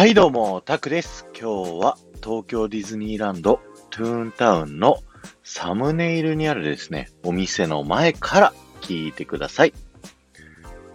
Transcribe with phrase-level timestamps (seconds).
[0.00, 1.26] はいどうも、タクです。
[1.38, 3.60] 今日は東京ディズニーランド
[3.90, 5.02] トゥーンタウンの
[5.44, 9.74] サムネイルにあるですね、お店の前から聞いてください。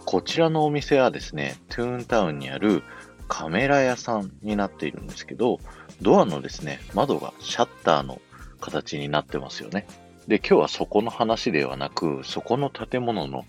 [0.06, 2.82] こちらのお店はですね、トゥーンタウンにある
[3.28, 5.60] カメラ屋さんになっているんですけど、
[6.02, 8.20] ドアのですね、窓がシャッターの
[8.60, 9.86] 形になってますよね。
[10.28, 13.46] で、今日はそこの話ではなく、そこの建物の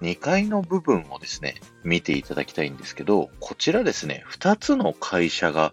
[0.00, 5.72] 2階の部分をですね、見ていただきたいんですけど、こちらですね、2つの会社が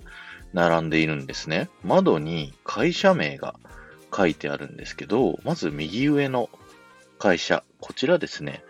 [0.53, 1.69] 並んでいるんですね。
[1.83, 3.55] 窓に会社名が
[4.15, 6.49] 書いてあるんですけど、まず右上の
[7.19, 8.63] 会社、こちらですね、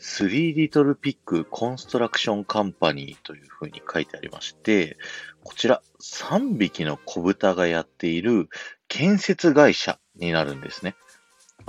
[0.00, 4.96] 3リトルピックコンストラクションカンパニーというふうに書いてありまして、
[5.42, 8.48] こちら3匹の小豚がやっている
[8.86, 10.94] 建設会社になるんですね。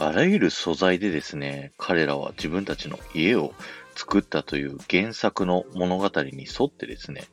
[0.02, 3.53] あらゆる素材でですね、彼らは自分たちの家を
[3.95, 7.25] 作ったという原作の物語に沿ってですね、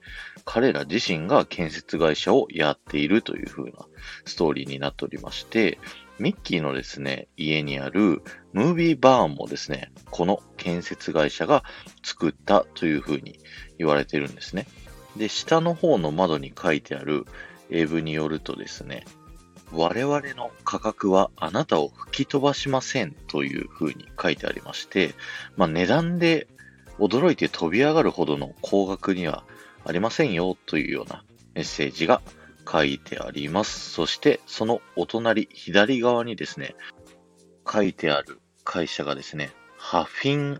[0.44, 3.86] 彼ら自身が建設会社をやっているという風な
[4.24, 5.78] ストーリーになっておりまして、
[6.18, 8.20] ミッキーのですね、家にある
[8.52, 11.62] ムービーバーンもですね、この建設会社が
[12.02, 13.38] 作ったという風に
[13.78, 14.66] 言われてるんですね。
[15.16, 17.26] で、下の方の窓に書いてある
[17.70, 19.04] 英文によるとですね、
[19.72, 25.14] 我々の価格はあなたを吹き飛ばしませんという風に書いてありまして、
[25.56, 26.46] まあ、値段で
[26.98, 29.44] 驚いて飛び上がるほどの高額には
[29.84, 32.22] ありませんよというようなメッセージが
[32.70, 33.90] 書いてあります。
[33.90, 36.74] そしてそのお隣左側にですね、
[37.70, 39.50] 書いてある会社がですね、
[39.88, 40.56] ハフィン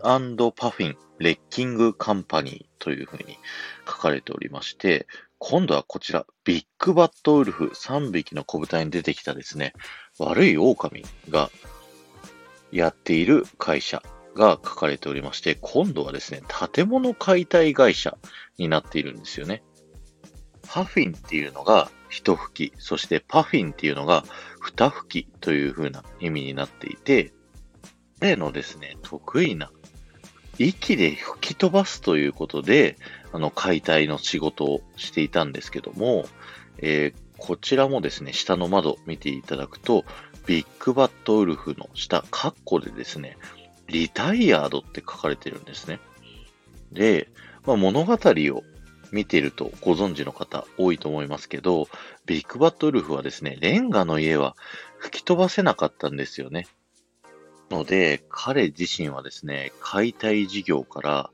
[0.53, 3.37] パフィンレッキングカンパニーという風に
[3.85, 5.05] 書かれておりまして、
[5.37, 9.73] 今度はこちら、ビッグバットウルフ3匹の小豚に出てきたですね、
[10.17, 11.51] 悪い狼が
[12.71, 14.01] やっている会社
[14.33, 16.41] が書かれておりまして、今度はですね、
[16.73, 18.17] 建物解体会社
[18.57, 19.61] になっているんですよね。
[20.69, 24.23] パフィンっていうのが一吹き、そしてパフィンっていうのが
[24.61, 27.33] 二吹きという風な意味になっていて、
[28.19, 29.71] 彼のですね、得意な
[30.57, 32.97] 息で吹き飛ばすということで、
[33.31, 36.25] あの、解体の仕事をしていたんですけども、
[36.79, 40.05] えーこちらもですね、下の窓見ていただくと、
[40.45, 43.37] ビッグバットウルフの下、カッコでですね、
[43.87, 45.99] リタイアードって書かれてるんですね。
[46.91, 47.29] で、
[47.65, 48.63] まあ、物語を
[49.11, 51.87] 見ているとご存知の方多いと思いますけど、
[52.25, 54.55] ビッグバットウルフはですね、レンガの家は
[54.97, 56.67] 吹き飛ばせなかったんですよね。
[57.69, 61.29] ので、彼自身はですね、解体事業から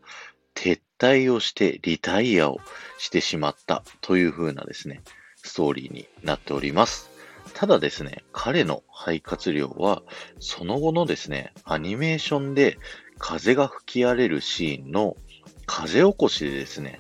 [0.56, 2.60] 撤退をしてリタイアを
[2.98, 5.02] してしまったという風なですね、
[5.38, 7.10] ストーリーになっております。
[7.54, 10.02] ただですね、彼の肺活量は、
[10.40, 12.78] その後のですね、アニメーションで
[13.20, 15.16] 風が吹き荒れるシーンの
[15.66, 17.00] 風起こしでですね、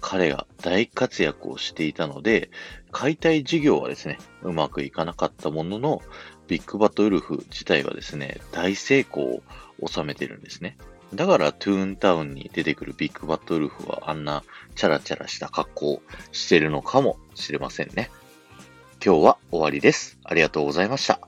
[0.00, 2.50] 彼が大活躍をしていたので、
[2.92, 6.02] 解体事業はですね、うまくいかなかったものの、
[6.48, 9.42] ビッグバトウルフ自体はですね、大成功を
[9.86, 10.76] 収めてるんですね。
[11.14, 14.42] だから、トゥーンタウンに出てくるビッグバットウルフはあんな
[14.74, 16.02] チャラチャラした格好を
[16.32, 18.10] してるのかもしれませんね。
[19.04, 20.18] 今日は終わりです。
[20.24, 21.20] ありがとうございました。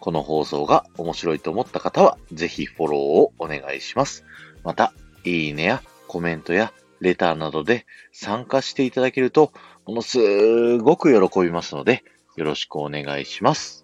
[0.00, 4.24] この放送が面白いと思った方は、ぜひフォローをお願いします。
[4.64, 4.92] また、
[5.24, 9.52] いいねやコメントやレターなどで参加していただけると、
[9.86, 12.04] ものすごく喜びますので、
[12.36, 13.81] よろしくお願いします。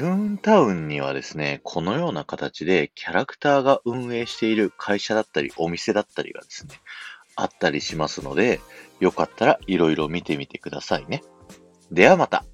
[0.00, 6.80] トゥーンタウンにはですね、このような形でキャラクターが運営している会社だったり、お店だったりがですね、
[7.36, 8.60] あったりしますので、
[8.98, 11.22] よかったらいろいろ見てみてくださいね。
[11.92, 12.46] ではまた。